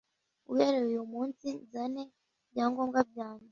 uhereye 0.51 0.83
uyu 0.91 1.03
munsi 1.13 1.45
nzane 1.63 2.01
ibyangombwa 2.47 2.99
byanjye 3.09 3.49